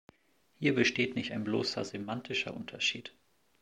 Hier 0.55 0.73
besteht 0.73 1.13
nicht 1.15 1.31
ein 1.31 1.43
bloßer 1.43 1.85
semantischer 1.85 2.55
Unterschied. 2.55 3.13